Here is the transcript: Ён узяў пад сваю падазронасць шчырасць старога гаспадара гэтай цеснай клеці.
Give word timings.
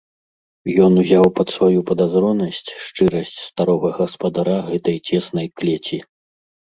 Ён 0.85 0.93
узяў 1.01 1.25
пад 1.39 1.47
сваю 1.55 1.79
падазронасць 1.91 2.63
шчырасць 2.85 3.37
старога 3.49 3.89
гаспадара 4.01 4.57
гэтай 4.71 4.97
цеснай 5.07 5.47
клеці. 5.61 5.97